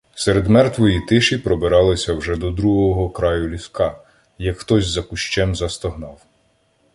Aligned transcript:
Серед 0.15 0.47
мертвої 0.47 1.01
тиші 1.05 1.37
пробиралися 1.37 2.13
вже 2.13 2.35
до 2.35 2.51
другого 2.51 3.09
краю 3.09 3.49
ліска, 3.49 4.01
як 4.37 4.57
хтось 4.59 4.87
за 4.87 5.01
кущем 5.01 5.55
застогнав. 5.55 6.21